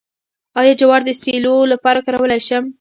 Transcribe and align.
آیا 0.59 0.73
جوار 0.79 1.01
د 1.05 1.09
سیلو 1.23 1.55
لپاره 1.71 1.99
کارولی 2.05 2.39
شم؟ 2.47 2.63